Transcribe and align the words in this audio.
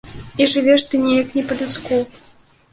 І 0.43 0.47
жывеш 0.53 0.85
ты 0.89 1.03
неяк 1.03 1.31
не 1.37 1.45
па-людску. 1.53 2.03